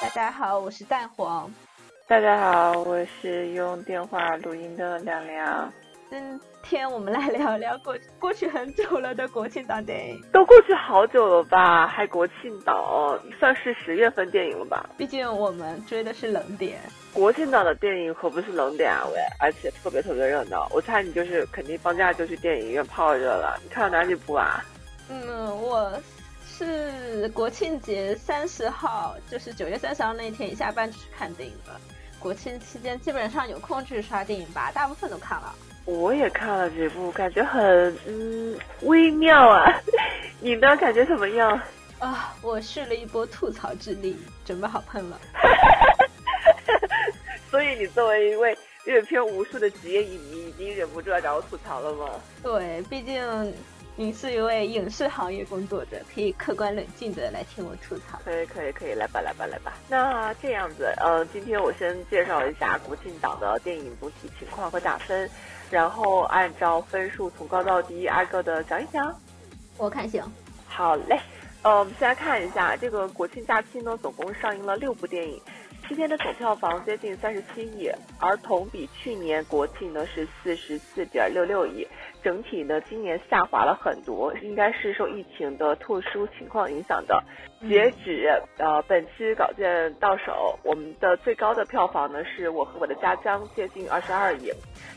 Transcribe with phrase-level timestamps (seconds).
[0.00, 1.52] 大家好，我是蛋黄。
[2.06, 5.72] 大家好，我是用电话录音的亮亮。
[6.08, 10.22] 今天我们来聊聊过过去很久了的国庆档电影。
[10.32, 11.88] 都过去好久了吧？
[11.88, 14.88] 还国庆档，算是十月份电影了吧？
[14.96, 16.78] 毕竟我们追的是冷点。
[17.12, 20.68] 国庆档的电影可不是冷点啊喂，而且特别特别热闹。
[20.72, 23.58] 我猜你就是肯定放假就去电影院泡热了。
[23.64, 24.64] 你看了哪几部啊？
[25.10, 25.92] 嗯，我
[26.58, 31.80] 是国庆节三十号，就是九月三十号那天一下班就去看电影了。
[32.18, 35.54] 国庆期间基本上有空去刷电影吧，大部分都看了。
[35.84, 39.72] 我也看了几部，感觉很嗯微妙啊。
[40.40, 40.76] 你呢？
[40.76, 41.60] 感觉怎么样？
[42.00, 45.20] 啊，我蓄了一波吐槽之力，准备好喷了。
[47.48, 52.08] 所以你作为一位阅片无数的职业影迷，已经忍不住要找我吐槽了吗？
[52.42, 53.54] 对，毕竟
[54.00, 58.16] 你是一位影视行业工作者，可以客观冷静的来听我吐槽。
[58.24, 59.72] 可以，可以，可以，来吧，来吧，来吧。
[59.88, 65.28] 那这样子，呃，今天我先介绍一下国庆档的电影总体情况和打分。
[65.68, 69.12] 然后按照分数从高到低挨个的讲一讲，
[69.76, 70.22] 我看行。
[70.68, 71.18] 好嘞，
[71.62, 75.42] 呃，我们先来看一下这个国庆假期呢，总共上映了六部电影，
[75.88, 81.86] 七天的总票房接近三十七亿，而同比去年国庆呢是四十四点六六亿。
[82.22, 87.24] 整体呢，今年下滑了很多，应该是受疫情的特殊情况影响的。
[87.66, 94.52] 截止呃本期稿件到手，我们的最高的票房呢是我和我的家乡，接近二十二亿。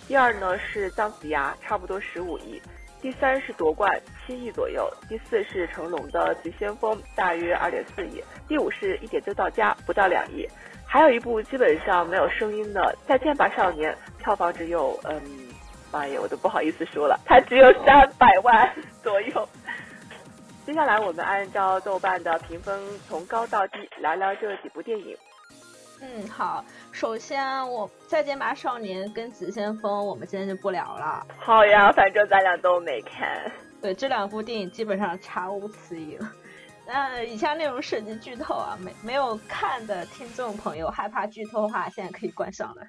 [0.10, 2.62] 第二呢是姜子牙，差不多十五亿。
[3.02, 4.88] 第三是夺冠，七亿左右。
[5.10, 8.22] 第四是成龙的急先锋，大约二点四亿。
[8.48, 10.46] 第五是一点就到家，不到两亿。
[10.92, 15.22] 还有一部基本上没有声音的《再见吧少年》，票房只有嗯。
[15.90, 18.70] 妈呀，我都不好意思说了，它只有三百万
[19.02, 19.48] 左右。
[20.66, 25.16] 接下来我们按照豆瓣的评分从高到低聊聊这几部电影。
[26.02, 31.26] 嗯，好，首先我再见吧少年跟急先锋，我们今天就不聊了。
[31.38, 33.50] 好呀，反正咱俩都没看。
[33.82, 36.20] 对，这两部电影基本上查无此影。
[36.94, 42.82] 那以下内容涉及剧透啊，没没有看的听众朋友害怕剧透的话，现在可以关上了。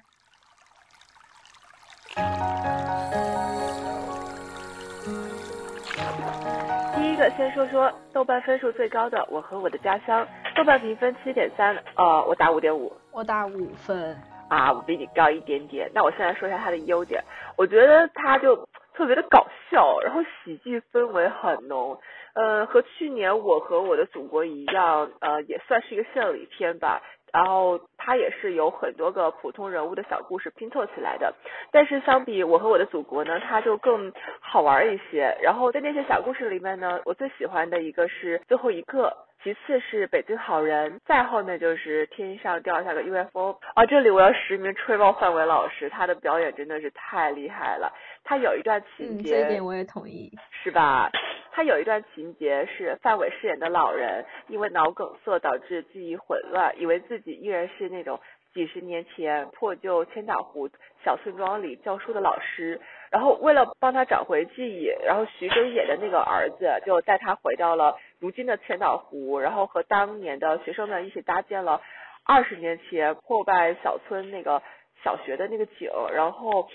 [6.95, 14.15] 第一个先说说豆瓣分数最高的《我和我的家乡》，豆瓣评分七点三，呃，我打五点五，我打五分，
[14.49, 15.89] 啊，我比你高一点点。
[15.93, 17.23] 那我现在说一下它的优点，
[17.55, 21.97] 我觉得它就特别的搞笑，然后喜剧氛围很浓，
[22.33, 27.01] 呃，和去年《我和我的祖国》一样，呃，也算是一个献礼片吧。
[27.31, 31.33] 然后它也是有很多个普通人物的小故事拼凑起来的，
[31.71, 35.35] 但是相比我和我的祖国呢，它就更好玩一些。
[35.41, 39.11] 然后在那些小故事里面呢，我最喜欢的一个是最后一个，
[39.43, 43.57] 其次是北京好人，再后面就是天上掉下个 UFO。
[43.73, 47.91] 啊，这里我要实名吹爆范伟老师，他的表演真的是太厉害了。
[48.23, 50.31] 他有一段情节，这点我也同意，
[50.63, 51.09] 是吧？
[51.55, 58.19] 他有一段情节是范伟饰演的老人，因为脑梗塞导致记忆混乱，以为自己依然是那种
[58.55, 60.67] 几十年前破旧千岛湖
[61.05, 62.81] 小村庄里教书的老师。
[63.11, 71.79] 然后为了帮他找回记忆，然后徐峥演的那个儿子就带他回到了如今的千岛湖，然后和当年的学生们一起搭建了
[72.25, 74.63] 二十年前破败小村那个
[75.03, 76.67] 小学的那个景，然后。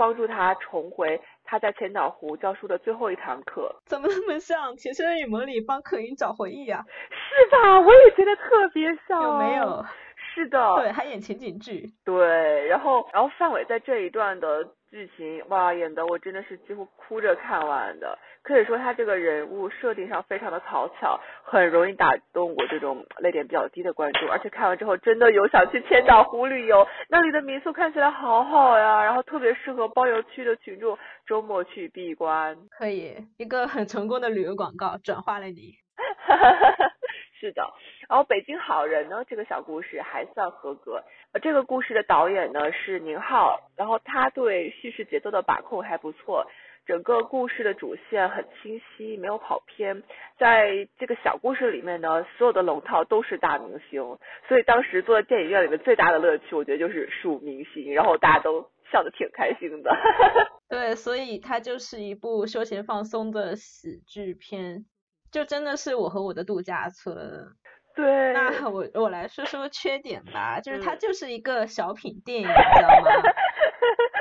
[0.00, 6.84] 帮助他重回他在千岛湖教书的最后一堂课，怎么那么像《情深深雨蒙》里帮可云找回忆啊？
[7.10, 7.80] 是吧？
[7.80, 9.20] 我也觉得特别像。
[9.20, 9.84] 有没有？
[10.32, 10.76] 是的。
[10.76, 11.90] 对，还演情景剧。
[12.04, 14.64] 对，然后，然后范伟在这一段的。
[14.90, 18.18] 剧情哇，演的我真的是几乎哭着看完的。
[18.42, 24.28] 可以说他这个人物设定上非常的讨巧，很容易打动我这种泪点比较低的观众。
[24.30, 32.56] 而且看完之后真的有想去千岛湖旅游，那里的民宿看起来好好呀，然后特别适合包邮区的群众周末去闭关。
[32.78, 35.74] 可以，一个很成功的旅游广告转化了你。
[37.40, 37.72] 是的，
[38.06, 41.02] 然后《北京好人》呢，这个小故事还算合格。
[41.32, 46.46] 呃，这个故事的导演呢是宁浩，然后他对叙事节奏的把控还不错，
[46.84, 50.02] 整个故事的主线很清晰，没有跑偏。
[50.38, 59.96] 在这个小故事里面呢，所有的龙套都是大明星，所以当时坐在电影院里面最大的乐趣，我觉得就是数明星，然后大家都笑得挺开心的。
[60.68, 64.84] 对，所以它就是一部休闲放松的喜剧片。
[65.30, 67.48] 就真的是我和我的度假村。
[67.94, 68.32] 对。
[68.32, 73.10] 那我我来说说缺点吧，就是它就是一个小品电影，你知道吗？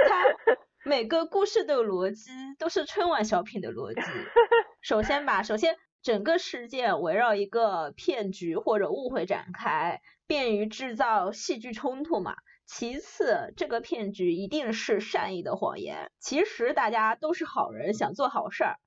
[0.08, 4.02] 它 每个故事的逻辑都是春晚小品的逻辑。
[4.82, 12.36] 首先吧，首先整个事件围绕一个骗局或者误会展开，便于制造戏剧冲突嘛。
[12.66, 18.78] 其次，这个骗局一定是善意的谎言，其实大家都是好人，想做好事儿。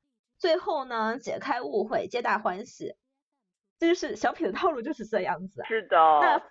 [0.42, 2.96] 最后呢，解开误会，皆大欢喜。
[3.78, 5.62] 这就是小品的套路，就是这样子。
[5.68, 5.96] 是的。
[5.96, 6.42] 那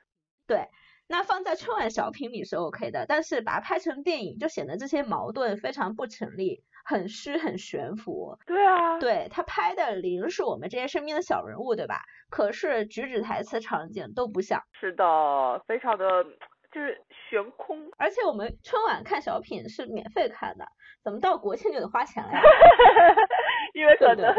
[0.47, 0.69] 对。
[1.07, 8.37] 那放在春晚小品里是 OK 的，但是把它拍成电影就显得这些矛盾非常不成立，很虚很悬浮。
[8.45, 12.03] 对啊，对他拍的零是我们这些身边的小人物，对吧？
[12.29, 14.63] 可是举止、台词、场景都不像。
[14.71, 16.23] 是的，非常的
[16.71, 17.91] 就是悬空。
[17.97, 20.65] 而且我们春晚看小品是免费看的，
[21.03, 22.39] 怎么到国庆就得花钱了呀？
[23.73, 24.33] 因为可能。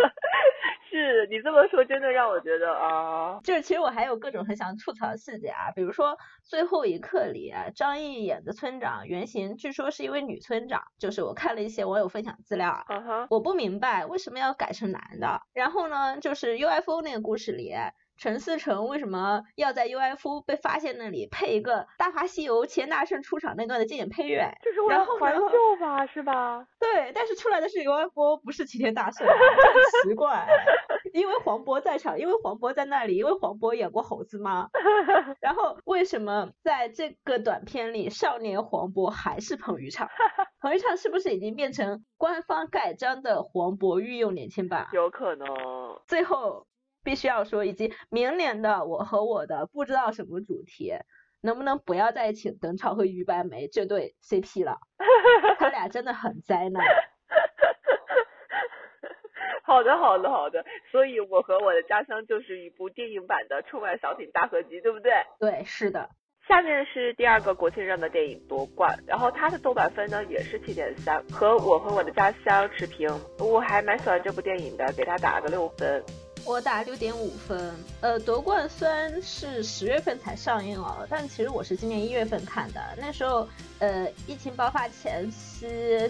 [0.90, 12.84] 是你这么说，真的让我觉得啊，就是其实我还有各种很想吐槽的细节啊，比如说最后一刻里张译演的村长原型据说是一位女村长，就是我看了一些网友分享资料，
[13.31, 15.40] 我不明白为什么要改成男的。
[15.55, 17.73] 然后呢，就是 UFO 那个故事里。
[18.23, 24.49] 陈思诚为什么要在 UFO 被发现那里配一个《大话西游》钱大圣出场那段的经典配乐？
[24.65, 26.65] 就是为了怀旧吧，是吧？
[26.79, 30.47] 对，但是出来的是 UFO，不是齐天大圣，很奇怪。
[31.13, 34.69] 因为黄渤在场，因为黄渤在那里，因为黄渤演过猴子吗？
[35.43, 40.09] 然后为什么在这个短片里，少年黄渤还是彭昱畅？
[40.63, 44.87] 彭昱畅是不是已经变成官方盖章的黄渤御用年轻版？
[44.93, 45.49] 有可能。
[46.07, 46.69] 最后。
[47.03, 50.93] 必须要说，以及明年的我和我的不知道什么主题，
[51.41, 54.79] 能不能不要再请邓超和于白眉这对 CP 了？
[55.59, 56.85] 他俩真的很灾难。
[59.65, 60.65] 好的，好的，好的。
[60.91, 65.13] 所以我和我的家乡就是一部电影版的春晚小品大合集，对不对？
[65.39, 66.11] 对，是的。
[66.49, 73.09] 下面是第二个国庆热的电影《夺冠》，然后它的豆瓣分呢也是七点三，和我和我的家乡持平。
[73.39, 76.05] 我还蛮喜欢这部电影的，给它打了个六分。
[76.44, 77.75] 我打六点五分。
[78.00, 82.81] 呃，夺冠虽然是十月份才上映了，但其实我是今年一月份看的。
[82.99, 83.49] 那时候，
[83.79, 85.67] 呃，疫情爆发前夕，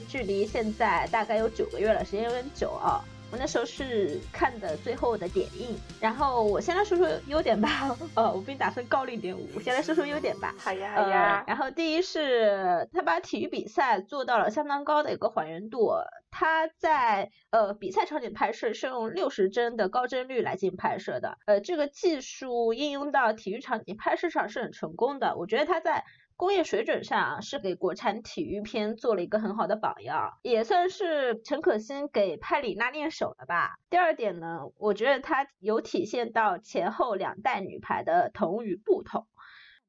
[0.08, 3.04] 距离现在大概有九个月了，时间有点久啊。
[3.32, 7.96] 我那时候是看的最后的点映，然后我先来说说优点吧。
[8.14, 10.54] 呃，我给你打分高零点五，我先来说说优点吧。
[10.58, 11.42] 好呀，好呀。
[11.46, 15.92] 然后第一是他把体育比赛做到了相当高的一个还原度，
[16.30, 25.36] 他在呃比赛场景拍摄是用六十帧的高帧率来进行拍摄的，呃，这个技术应用到体育场景拍摄上是很成功的。
[25.36, 26.04] 我觉得他在。
[26.42, 33.76] 工业水准上是给国产体育片做了一个很好的榜样，也算是陈可辛给派里娜练手了吧。
[33.88, 39.28] 第二点呢，我觉得它有体现到前后两代女排的同与不同，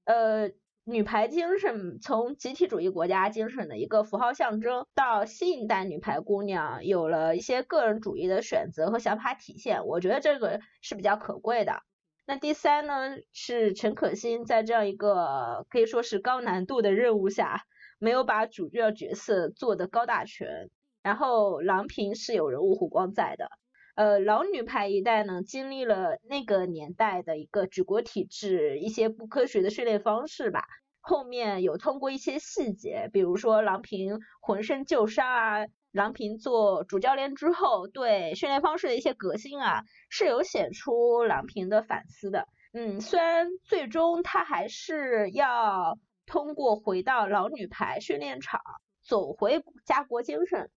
[0.04, 0.52] 呃，
[0.84, 11.82] 女排精神从集体主义国家精神的一个符号象征，到新一代女排姑娘有了一些个人主义的选择和想法体现，我觉得这个是比较可贵的。
[12.26, 17.66] 那第三呢，是陈可辛在这样一个可以说是高难度的任务下，
[18.00, 20.70] 没有把主要角色做的高大全。
[21.02, 23.50] 然后郎平是有人物弧光在的。
[23.96, 30.64] 呃，老女排一代呢，经历了那个年代的一个举国体制，一些不科学的训练方式吧。
[31.02, 35.66] 后面有通过一些细节，比如说郎平浑身旧伤啊。
[35.94, 42.48] 郎平做主教练之后，对训练方式的一些革新啊，是有显出郎平的反思的。
[42.74, 48.60] 嗯，虽然最终他还是要通过回到老女排训练场，
[49.04, 50.72] 走回家国精神，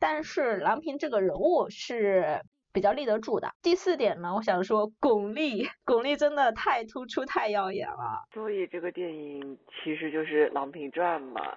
[0.00, 2.40] 但是郎平这个人物是
[2.72, 3.52] 比较立得住的。
[3.62, 8.24] 第四点呢，我想说巩俐，巩俐真的太突出、太耀眼了。
[8.34, 11.56] 所以这个电影其实就是《郎平传》嘛。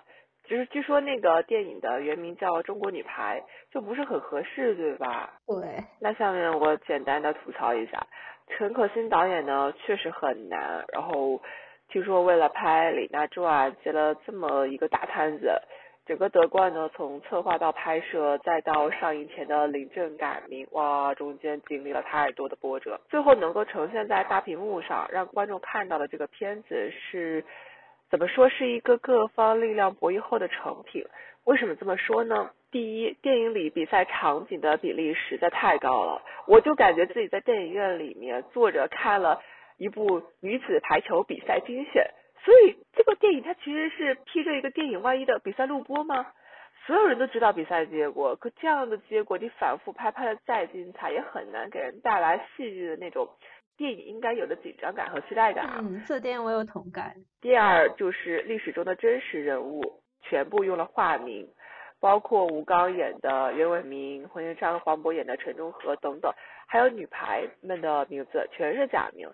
[0.49, 3.39] 就是据说那个电影的原名叫《中国女排》，
[3.71, 5.31] 就不是很合适，对吧？
[5.45, 5.83] 对。
[6.01, 8.03] 那下面我简单的吐槽一下，
[8.47, 10.83] 陈可辛导演呢确实很难。
[10.91, 11.39] 然后
[11.89, 15.61] 听说为了拍《李娜传》接了这么一个大摊子，
[16.07, 27.45] 整个德冠呢从策划到拍摄再到上映前的临阵改名，哇，中间经历了太多的波折，最后能够呈现在大屏幕上让观众看到的这个片子是。
[28.09, 31.05] 怎么说是一个各方力量博弈后的成品？
[31.43, 32.49] 为什么这么说呢？
[32.71, 39.41] 第一，电影里比赛场景的比例实在太高了，我就感觉自己在电影院里面坐着看了
[39.77, 42.05] 一部女子排球比赛精选。
[42.43, 46.25] 所以这个电影它其实是披着一个电影外衣的比赛录播吗？
[46.87, 53.29] 所有人都知道比赛结果，可这样的结果你反复拍，拍的再精彩，也很难给人带来戏剧的那种。
[53.79, 55.65] 电影应该有的紧张感和期待感。
[55.77, 57.15] 嗯，这点我有同感。
[57.39, 59.81] 第二就是历史中的真实人物
[60.21, 61.47] 全部用了化名，
[62.01, 66.29] 包括吴刚演的袁伟民、黄元昌和黄渤演的陈忠和等等，
[66.67, 69.29] 还有女排们的名字全是假名。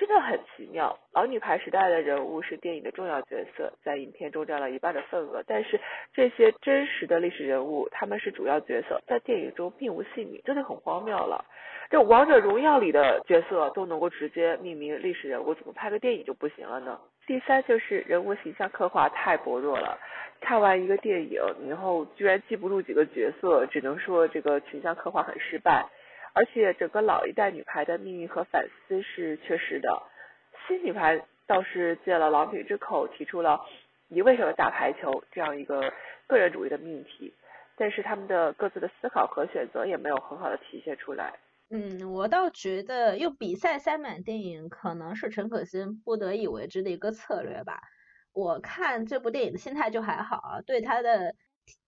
[0.00, 5.42] 真的很奇妙，老女排时代的人物是电影的重要角色，在影片中占了一半的份额。
[5.46, 5.78] 但是
[6.14, 11.44] 这些真实的历史人物，他们是主要角色，在电影中并无姓名，这就很荒谬了。
[11.90, 16.98] 这王者荣耀里的角色都能够直接命名历史人物，怎么拍个电影就不行了呢？
[17.26, 19.98] 第三就是人物形象刻画太薄弱了，
[20.40, 25.84] 看完一个电影，然后居然记不住几个角色，只能说这个形象刻画很失败。
[26.32, 30.02] 而且整个老一代女排的命运和反思是缺失的，
[30.66, 33.60] 新女排倒是借了郎平之口提出了
[34.08, 35.92] “你为什么打排球”这样一个
[36.26, 37.34] 个人主义的命题，
[37.76, 41.34] 但是他们的各自的思考和选择也没有很好的体现出来。
[41.70, 47.80] 嗯，我倒觉得用比赛塞满电影可能是陈可辛不得已为之的一个策略吧。
[48.32, 51.34] 我看这部电影的心态就还好，对他的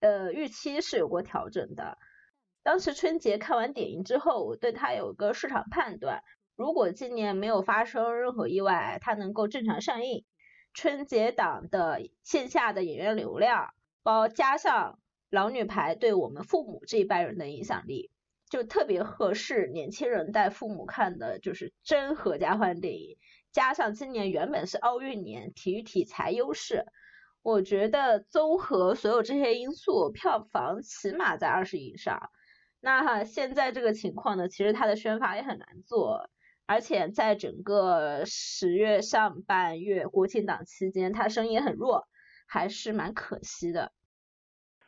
[0.01, 1.97] 呃预期是有过调整的。
[2.63, 6.23] 当时春节看完电影之后，我对它有个市场判断：
[6.55, 10.23] 如果今年没有发生任何意外，它能够正常上映，
[10.73, 14.97] 春节档的线下的演员流量，包加上
[15.29, 18.11] 老女排对我们父母这一代人的影响力，
[18.49, 23.17] 就特别合适年轻人带父母看的，就是真合家欢电影。
[23.51, 26.85] 加上今年原本是奥运年，体育题材优势，
[27.41, 32.29] 我觉得综合所有这些因素，票房起码在二十以上。
[32.85, 36.29] 那现在这个情况呢，其实它的宣发也很难做，
[36.65, 42.09] 而且在整个十月上半月国庆档期间，它声音也很弱，
[42.45, 43.93] 还是蛮可惜的。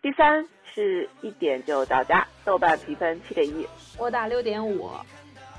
[0.02, 3.66] 第三是一点就到家，豆瓣评分七点一，
[3.98, 4.90] 我打六点五。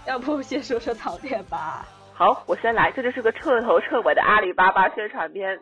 [0.06, 1.88] 要不先说说槽点吧？
[2.12, 5.58] 好，我先来，这就是个彻头彻尾的阿里巴巴宣传片。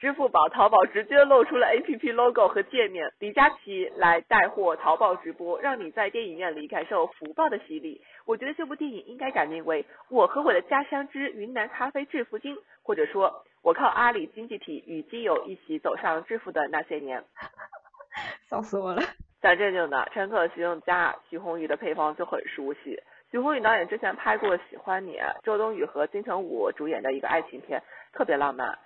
[0.00, 8.00] 支付宝、淘宝直接露出了 APP logo 和界面，李佳琦来带货淘宝直播，让你在电影院里感受福报的洗礼。
[8.24, 17.22] 我觉得这部电影应该改名为《我和我的家乡之云南咖啡致富经》，或者说我靠阿里经济体与基友一起走上致富的那些年。
[18.48, 19.02] 笑死我了！
[19.42, 22.98] 讲正经的，陈可辛加徐宏宇的配方就很熟悉。
[23.30, 27.82] 徐宏宇导演之前拍过《喜欢你》，周冬雨和金城武主演的一个爱情片，
[28.14, 28.78] 特别浪漫。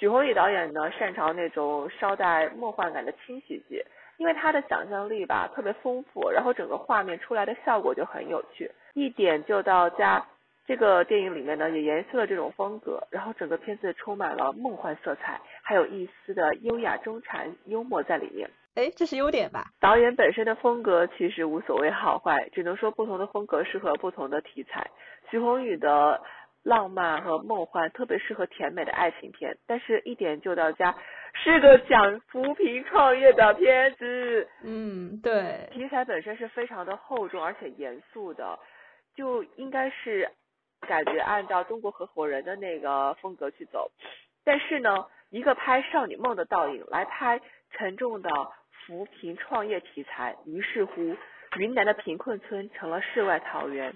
[0.00, 3.84] 许宏宇导演呢，擅长那种稍带梦幻感的轻喜剧，
[4.16, 10.24] 因为他的想象力吧特别丰富，然后整个画面出来的效果就很有趣，一点就到家。
[10.66, 18.48] 这个电影里面呢也延续了这种风格，然后整个片子充满了梦幻色彩，还有一丝的优雅中禅幽默在里面。
[18.76, 19.66] 哎，这是优点吧？
[19.80, 24.90] 导演本身的风格其实无所谓好坏，只能说不同的风格适合不同的题材。
[25.30, 26.18] 徐宏宇的。
[26.62, 30.94] 浪漫和梦幻特别适合甜美的爱情片，但是一点就到家，
[31.32, 34.48] 是个讲扶贫创业的片子。
[34.62, 38.58] 嗯，对，题材本身是非常的厚重而且严肃的，
[39.14, 40.30] 就应该是
[40.86, 43.90] 感觉按照中国合伙人的那个风格去走。
[44.44, 47.40] 但是呢，一个拍少女梦的倒影来拍
[47.70, 48.30] 沉重的
[48.70, 51.16] 扶贫创业题材，于是乎
[51.56, 53.92] 云南的贫困村成了世外桃源。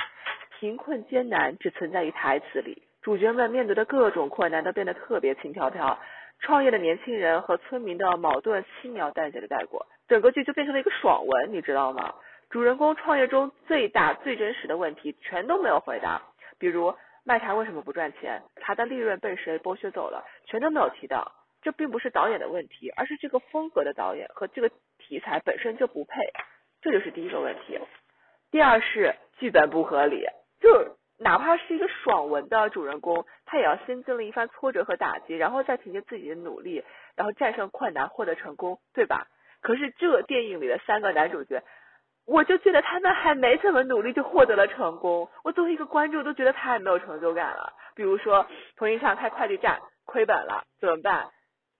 [0.65, 5.99] 贫困艰难只存在于台词里，主角们面对的各种困难都变得特别轻飘飘。
[6.41, 12.15] 创业的年轻人和村民的矛盾轻描淡写的带过，整个剧就变成了一个爽文，你知道吗？
[12.49, 16.23] 主人公创业中最大最真实的问题全都没有回答，
[16.59, 16.95] 比如
[17.25, 21.31] 卖茶为什么不赚钱，茶的利润被谁剥削走了，全都没有提到。
[21.61, 26.23] 这并不是导演的问题，而是这个风格的导演和这个题材本身就不配，
[26.81, 27.79] 这就是第一个问题。
[28.51, 30.25] 第二是剧本不合理。
[30.61, 36.85] 就哪怕是一个爽文的主人公，他也要先经历一番挫折和打击，然后再凭借自己的努力，
[37.17, 39.27] 然后战胜困难，获得成功，对吧？
[39.61, 41.63] 可是这电影里的三个男主角，
[42.27, 47.73] 我就觉得他们还没怎么努力就获得了成功，我作为一个观众都觉得太没有成就感了。
[47.95, 48.47] 比如说，
[48.77, 51.31] 童一畅开快递站亏本了，怎么办？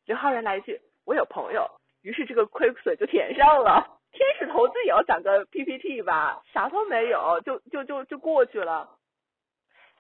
[0.07, 1.67] 刘昊然来一句：“我有朋友。”
[2.03, 3.99] 于是这个亏损就填上了。
[4.15, 8.89] 天使投资也要讲个 PPT 吧，啥都没有，就就就就过去了。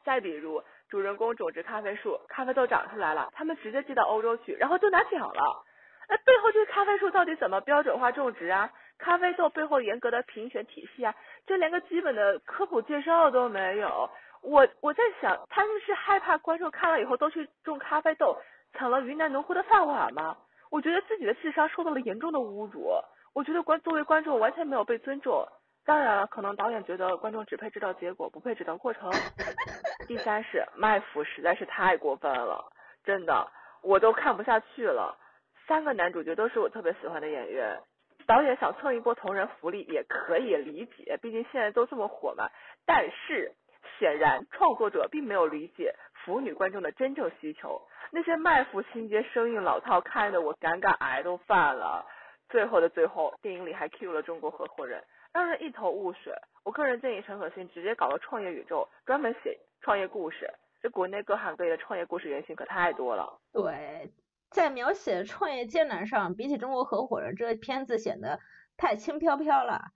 [0.04, 5.64] 再比如，主人公种植咖啡树，咖啡豆长出来了，他们直接寄到欧洲去，然后就拿奖了。
[6.08, 8.70] 那背后这个咖啡树到底怎么标准化种植啊？
[8.98, 11.12] 咖啡豆背后严格的评选体系啊，
[11.46, 14.08] 这连个基本的科普介绍都没有。
[14.42, 18.38] 我我在想，他们是害怕观众看了以后都去种咖啡豆，
[18.74, 20.36] 抢了云南农户的饭碗吗？
[20.70, 22.92] 我觉得自己的智商受到了严重的侮辱。
[23.34, 25.46] 我觉得观作为观众完全没有被尊重，
[25.84, 29.10] 当然了，可能导演觉得观众只配知道结果，不配知道过程。
[30.06, 32.64] 第三是卖腐实在是太过分了，
[33.04, 33.50] 真的
[33.82, 35.18] 我都看不下去了。
[35.66, 37.80] 三个男主角都是我特别喜欢的演员，
[38.26, 42.48] 导演想蹭一波同人福利也可以理解，毕竟现在都这么火嘛。
[42.86, 43.52] 但是
[43.98, 52.06] 显然创作者并没有理解腐女观众的真正需求，那些卖腐情节生硬老套，看得我尴尬癌都犯了。
[52.54, 56.32] 最后的最后，电影里还 cue 了中国合伙人，让人一头雾水。
[56.62, 60.48] 我个人建议陈可辛直接搞个创业宇宙，专门写创业故事。
[60.80, 63.40] 这国内各行各业的创业故事原型可太多了。
[63.52, 64.08] 对。
[64.50, 68.38] 在描写创业艰难上，比起中国合伙人这个片子显得
[68.76, 69.86] 太轻飘飘了。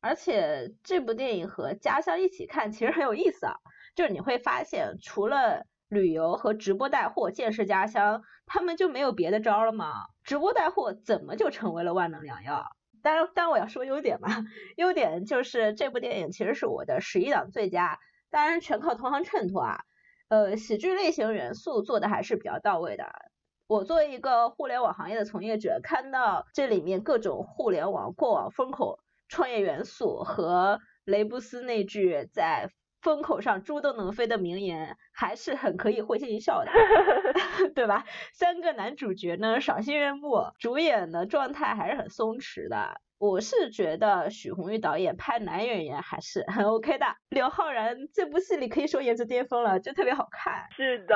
[0.00, 3.54] 而且这部电影和家乡一起看其实很有意思啊，
[3.94, 10.06] 就是你会发现除了旅游和直播带货见识家乡，他们就没有别的招了吗？
[10.24, 12.66] 直播带货怎么就成为了万能良药？
[13.02, 14.28] 当然，当然我要说优点嘛，
[14.76, 17.98] 优点就是这部电影其实是我的十一档最佳，
[18.30, 19.78] 当然全靠同行衬托啊。
[20.28, 23.06] 呃，喜剧类型元素做的还是比较到位的。
[23.66, 36.70] 我作为一个互联网行业的从业者，看到这里面各种互联网过往风口创业元素和雷布斯那句在风口上猪都能飞的名言，还是很可以会心一笑的，
[37.74, 38.04] 对吧？
[38.32, 43.00] 三个男主角呢赏心悦目，主演的状态还是很松弛的。
[43.18, 47.06] 我是觉得许宏宇导演拍男演员还是很 OK 的。
[47.28, 50.66] 刘昊然这部戏里可以说颜值巅峰了，就特别好看。
[50.76, 51.14] 是的。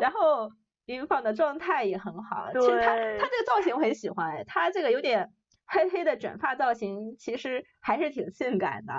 [0.00, 0.50] 然后。
[0.88, 5.28] 林芳的状态也很好，其实他他这个造型我很喜欢，他这个有点
[5.66, 8.94] 黑黑的卷发造型，其实还是挺性感的。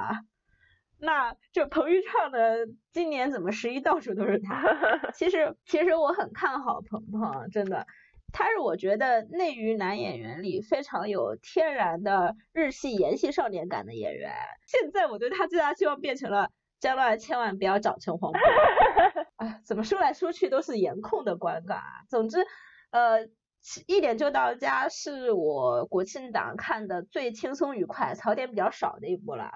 [1.00, 4.64] 那就彭昱畅的今年怎么十一到处都是他？
[5.14, 7.88] 其实其实我很看好鹏鹏，真的，
[8.34, 14.32] 他是我觉得内娱男演员里非常有天然的日系颜系少年感的演员。
[14.68, 16.50] 现在我对他最大希望变成了。
[16.82, 18.40] 江乱千万不要长成黄渤，
[19.36, 22.08] 哎，怎么说来说去都是颜控的观感啊。
[22.08, 22.38] 总之，
[22.92, 23.28] 呃，
[23.86, 29.52] 一点就到家是我国庆档看的最轻松愉快、槽点比较少的一部了。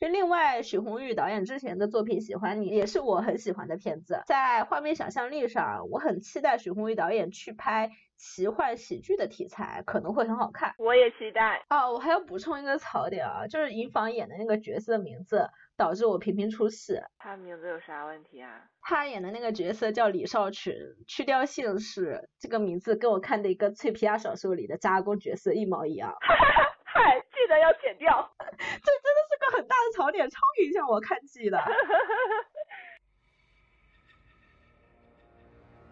[0.00, 10.74] 就另外，许宏宇导演之前的作品《喜欢你》也是我很喜欢的片子，在画面想象力上，我很期待许宏宇导演去拍奇幻喜剧的题材，可能会很好看。
[10.78, 11.64] 我也期待。
[11.68, 15.48] 哦，我还要补充一个槽点啊，就是尹昉演的那个角色的名字。
[15.78, 17.00] 导致我频频出戏。
[17.18, 18.64] 他名字有啥问题啊？
[18.82, 20.74] 他演的那个角色叫李少群，
[21.06, 26.16] 去掉姓氏，这个名字跟我看的一个脆皮鸭小说里的扎工角色一毛一样。
[27.48, 28.30] 哈哈哈，嗨，记得要剪掉。
[28.38, 31.58] 这真的是个很大的槽点，超影响我看剧的。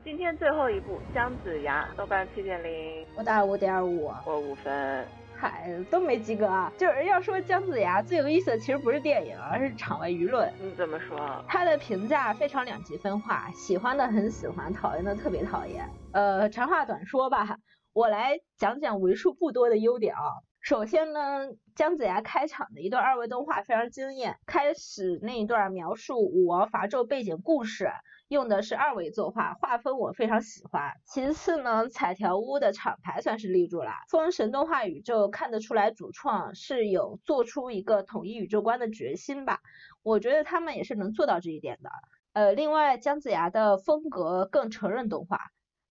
[0.05, 3.07] 今天最后一部《姜子牙》，豆瓣七点零。
[3.16, 4.12] 我打五点五。
[4.25, 5.09] 我五分。
[5.38, 6.73] 嗨，都没及格啊！
[6.79, 10.51] 就是要说姜子牙最有意思的，其实不是电影，而是场外舆论。
[10.59, 11.45] 你怎么说？
[11.47, 15.87] 他的评价非常两极分化，喜欢的很喜欢，讨厌的特别讨厌。
[16.12, 17.59] 呃，长话短说吧，
[17.92, 20.23] 我来讲讲为数不多的优点啊。
[20.66, 27.88] 首先呢，姜子牙开场的一段二维动画非常惊艳，开始那一段描述武王伐纣背景故事。
[28.26, 30.94] 用的是二维作画，画风我非常喜欢。
[31.05, 33.92] 其次呢，彩条屋的厂牌算是立住了。
[34.11, 39.61] 封神动画宇宙看得出来，主创是有做出一个统一宇宙观的决心吧？
[40.02, 41.90] 我觉得他们也是能做到这一点的。
[42.33, 45.38] 呃，另外姜子牙的风格更承认动画，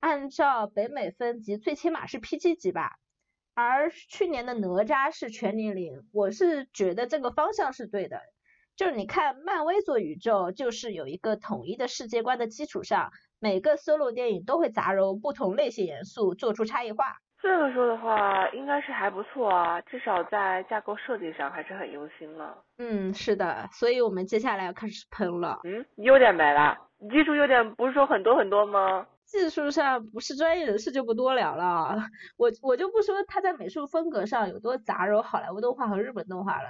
[0.01, 2.97] 按照北美分级，最起码是 PG 级吧。
[3.55, 8.19] 而去年的哪吒是全年龄，我是觉得这个方向是对的。
[8.75, 17.05] 就是你看，漫威做宇宙，就是有一个统一的世界观的基础上，每个 solo 电影都会杂糅不同类型元素，做出差异化。
[17.41, 22.61] 这么说的话，应该是还不错啊，至少在架构设计上还是很用心了。
[22.77, 25.59] 嗯，是的，所以我们接下来要开始喷了。
[25.63, 26.75] 嗯，优点没了，
[27.09, 29.07] 技术优点不是说很多很多吗？
[29.25, 31.97] 技术上不是专业人士就不多聊了，
[32.37, 36.69] 我我就不说他在美术风格上有多杂糅好莱坞动画和日本动画了。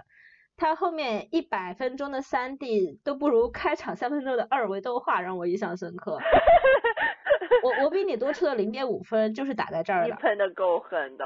[0.57, 6.17] 他后面一百分钟的三 D 都不如开场三分钟的二维动画让我印象深刻。
[7.61, 10.05] 我我比你多出了零点五分，就是打在这儿了。
[10.07, 11.25] 你喷的够狠的，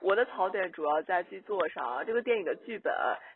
[0.00, 2.04] 我的槽点主要在剧作上。
[2.06, 2.92] 这个电影的剧本、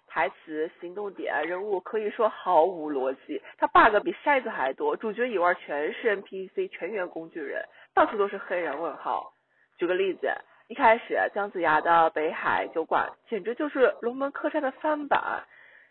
[0.07, 4.97] 台词、行动点、人物可以说毫无逻辑，它 bug 比筛子还多。
[4.97, 9.33] 主角以外全是 NPC，全员工具人，到处都是黑人问号。
[9.79, 10.29] 举个例子。
[10.67, 15.45] 一开始，姜子牙的北海酒馆简直就是龙门客栈的翻版。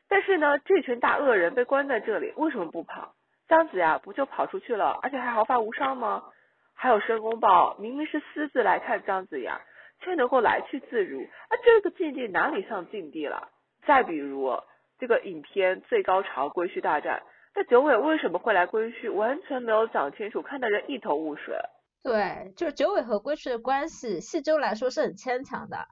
[0.09, 3.13] 但是呢，这群大恶人被关在这里，为什么不跑？
[3.47, 6.23] 姜子牙不就跑出去了，而且还毫发无伤吗？
[6.73, 9.61] 还有申公豹，明明是私自来看姜子牙，
[10.03, 13.49] 却能够来去自如，啊，这个境地哪里像境地了？
[13.87, 14.51] 再比如
[14.99, 17.21] 这个影片最高潮归墟大战，
[17.55, 21.55] 那九尾为什么会来归墟，完全没有讲清楚，看得人一头雾水。
[22.03, 25.87] 对，就是九尾和归墟的关系，细究来说是很牵强的。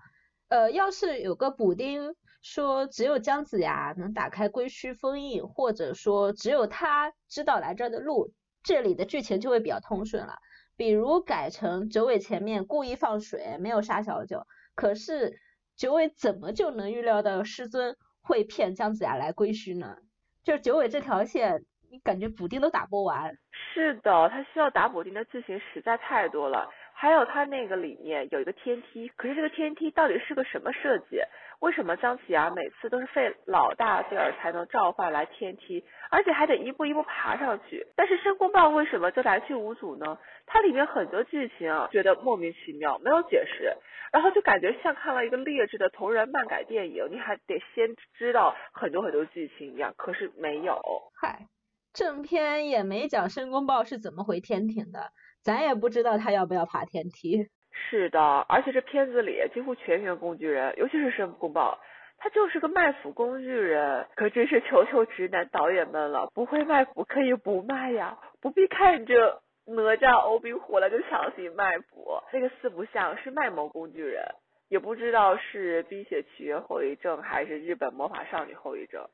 [0.50, 10.34] 呃，要是有个补丁说只有姜子牙能打开归墟封印，或者说只有他知道来这儿的路，这里的剧情就会比较通顺了。
[10.82, 15.34] 比如改成九尾前面故意放水，没有杀小九，可是
[15.78, 19.98] 九尾怎么就能预料到师尊会骗姜子牙来归墟呢？
[20.44, 23.36] 就九尾这条线，你感觉补丁都打不完。
[23.76, 26.67] 是的，他需要打补丁的剧情实在太多了。
[26.94, 31.20] 还有他那个里面有一个天梯，可是这个天梯到底是个什么设计？
[31.60, 37.86] 为什么姜子牙每次都是费老大劲儿才能召唤来天梯，而且还得一步一步爬上去？
[37.96, 40.17] 但是申公豹为什么就来去无阻呢？
[40.54, 43.74] 它里面很多剧情啊，觉得莫名其妙，没有解释，
[44.12, 49.94] 然后就感觉像看了一个劣质的同人漫改电影，你还得先知道很多很多剧情一样。
[49.96, 50.82] 可是没有，
[51.22, 51.48] 嗨，
[51.94, 55.12] 正片也没讲申公豹是怎么回天庭的。
[55.42, 57.48] 咱也不知道他要不要爬天梯。
[57.72, 61.80] 是的，而且这片子里几乎全员工具人，尤其是申公豹，
[62.18, 64.06] 他就是个卖腐工具人。
[64.16, 69.42] 可真是求求直男导演们了，不会卖腐可以不卖呀，不必看着
[69.76, 72.20] 哪吒、欧比火了就强行卖腐。
[72.32, 74.24] 那个四不像是卖萌工具人，
[74.70, 79.06] 也不知道是《冰雪奇缘》后遗症还是日本魔法少女后遗症，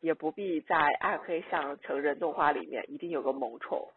[0.00, 3.88] 也不必在暗黑向成人动画里面一定有个萌宠。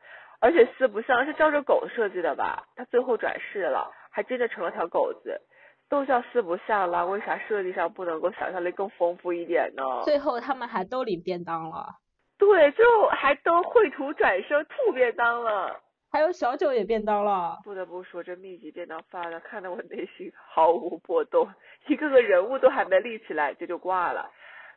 [0.41, 2.63] 而且四不像是照着狗设计的吧？
[2.75, 5.41] 他最后转世了，还真的成了条狗子。
[5.89, 9.83] 都叫四不像了，为啥设计上不能够想象力更丰富一点呢？
[10.05, 11.95] 最后他们还都领便当了。
[12.37, 15.81] 对，最后还都绘图转生兔便当了。
[16.11, 17.59] 还有小九也变刀了。
[17.63, 21.47] 不得不说，这密集变刀发的，看得我内心毫无波动。
[21.87, 24.29] 一个个人物都还没立起来，这就挂了。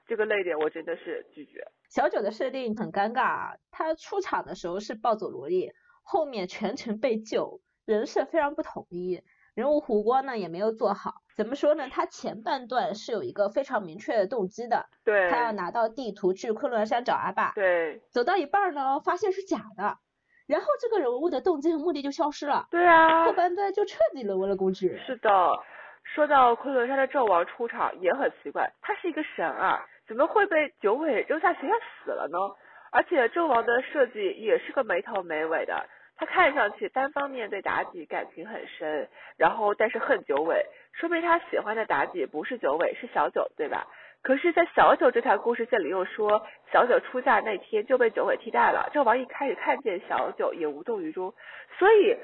[0.06, 1.64] 这个泪点我真的是拒绝。
[1.88, 9.22] 小九的设定很尴尬，他出场的时候是暴走萝莉，后面全程被救，人设非常不统一，
[9.54, 11.22] 人物弧光呢也没有做好。
[11.34, 11.88] 怎么说呢？
[11.88, 19.96] 他前半段是有一个非常明确的动机的，对，他要拿到地图去昆仑山找阿爸，对，走到一半呢，发现是假的，
[20.52, 25.02] 然后这个人物的动机和目的就消失了，对啊，后半段就彻底沦为了工具人。
[25.02, 25.30] 是的，
[26.04, 29.86] 说到昆仑山的纣王出场也很奇怪，他是一个神啊。
[30.06, 32.36] 怎么会被九尾扔下悬崖死了呢？
[32.90, 35.86] 而且纣王的设计也是个没头没尾的，
[36.18, 43.86] 他看上去单方面对妲己感情很深，然后但是恨九尾，说明他喜欢的妲己不是九尾，是小九，对吧？
[44.22, 48.88] 可是，在小九这条故事线里又说，小九出嫁那天就被九尾替代了。
[48.94, 51.34] 纣王一开始看见小九也无动于衷，
[51.76, 52.16] 所以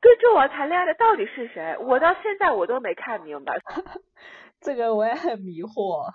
[0.00, 1.76] 跟纣王谈恋爱的到底是谁？
[1.80, 3.56] 我到现在我都没看明白，
[4.60, 6.12] 这个我也很迷惑。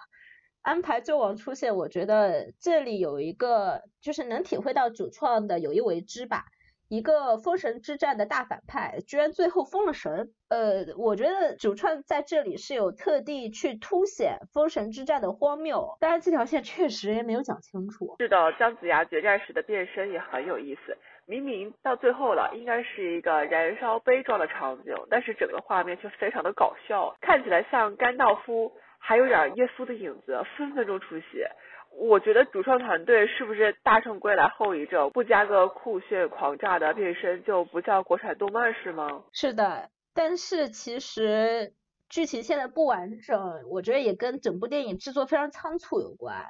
[0.62, 6.45] 安排纣王出现，我觉得这里有一个就是能体会到主创的有意为之吧。
[6.93, 10.29] 一个封神之战的大反派，居然最后封了神。
[10.49, 18.15] 呃，我觉得主创在这里是有特地去凸显封神之战的荒谬，但是这条线确实也没有讲清楚。
[18.19, 20.95] 是的，姜子牙决战时的变身也很有意思。
[21.25, 28.71] 明明到最后了，应该是一个燃烧悲壮的场景，但是整个画面却非常的搞笑，看起来像甘道夫。
[29.06, 31.51] 还有点耶稣的影子，分分钟出血。
[31.99, 35.10] 我觉得主创团队是不是大圣归来后遗症？
[35.12, 39.23] 不加个酷炫狂炸的变身就不叫国产动漫是吗？
[39.32, 41.73] 是的，但是其实
[42.10, 46.45] 剧情现在不完整，我觉得也跟整部电影制作非常仓促有关。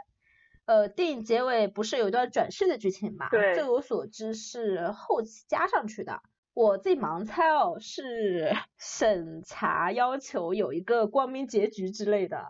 [0.65, 3.29] 呃，电影结尾不是有一段转世的剧情嘛？
[3.29, 3.53] 对。
[3.53, 6.21] 据我所知是后期加上去的。
[6.55, 12.47] 我自己盲猜哦，是 审查要求有一个光明结局之类的。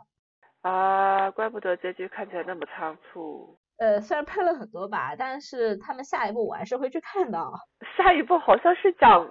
[0.63, 3.59] 啊，怪不得结局看起来那么仓促。
[3.77, 7.39] 呃，虽然喷了很多吧，但是他们下一步我还是会去看的。
[7.95, 9.29] 下一步好像是讲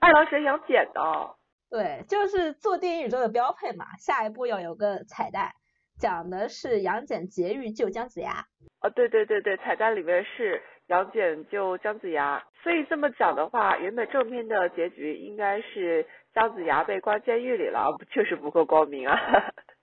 [0.00, 1.34] 二郎神杨戬的。
[1.70, 3.86] 对，就是做电影宇宙的标配嘛。
[3.98, 5.52] 下一步要有个彩蛋，
[5.98, 8.44] 讲的是杨戬劫狱救姜子牙。
[8.82, 10.62] 哦，对对对对，彩蛋里面是。
[10.88, 19.16] 杨戬救姜子牙，所以这么讲的话，原本正片的结局应该是姜子牙被关监狱里了，确实不够光明啊。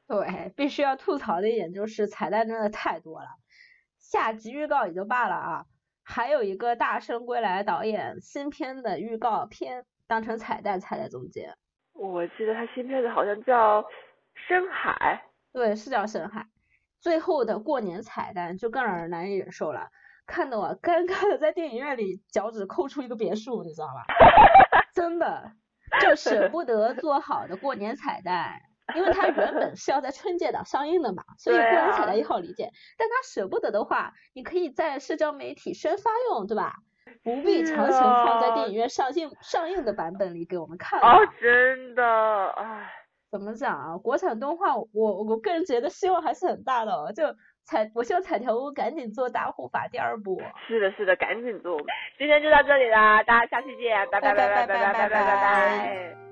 [0.10, 3.28] 对，必须要吐槽的一点就是彩蛋真的太多了，
[4.00, 5.66] 下集预告也就罢了啊，
[6.04, 11.56] 还有一个大圣归来导演新片的预告片当成彩蛋踩在中间。
[11.94, 13.86] 我记得他新片子好像叫
[14.48, 15.22] 深海，
[15.54, 16.48] 对，是叫深海。
[17.00, 19.90] 最后的过年彩蛋就更让人难以忍受了。
[20.26, 24.06] 看得我尴尬的在电影院里脚趾抠出一个别墅，你知道吧？
[24.94, 25.52] 真的，
[26.02, 28.62] 就舍不得做好的过年彩蛋，
[28.96, 32.70] 因为它原本是要在春节档上映的嘛，所以过年彩蛋也好理解。
[32.98, 36.74] 但他舍不得的话，你可以在社交媒体宣发用，对吧？
[37.24, 41.00] 不必强行放在电影院上映上映的版本里给我们看。
[41.00, 42.04] 哦，真的，
[42.52, 42.88] 唉，
[43.32, 43.98] 怎么讲啊？
[43.98, 47.12] 国产动画，我我个人觉得希望还是很大的哦。
[47.12, 47.24] 就
[47.66, 50.40] 彩，我希望彩条屋赶紧做大护法第二部。
[50.68, 51.80] 是的，是的，赶紧做。
[52.20, 56.29] 今天就到这里啦，大家下期见，拜拜拜拜拜拜拜拜拜。